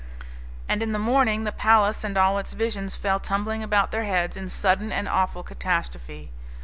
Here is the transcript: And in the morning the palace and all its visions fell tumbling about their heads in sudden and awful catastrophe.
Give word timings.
And 0.67 0.81
in 0.81 0.93
the 0.93 0.97
morning 0.97 1.43
the 1.43 1.51
palace 1.51 2.03
and 2.03 2.17
all 2.17 2.39
its 2.39 2.53
visions 2.53 2.95
fell 2.95 3.19
tumbling 3.19 3.61
about 3.61 3.91
their 3.91 4.05
heads 4.05 4.35
in 4.35 4.49
sudden 4.49 4.91
and 4.91 5.07
awful 5.07 5.43
catastrophe. 5.43 6.31